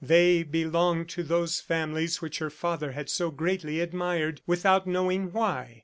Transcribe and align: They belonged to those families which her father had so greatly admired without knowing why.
They 0.03 0.41
belonged 0.41 1.09
to 1.09 1.21
those 1.21 1.59
families 1.59 2.23
which 2.23 2.39
her 2.39 2.49
father 2.49 2.93
had 2.93 3.07
so 3.07 3.29
greatly 3.29 3.79
admired 3.81 4.41
without 4.47 4.87
knowing 4.87 5.31
why. 5.31 5.77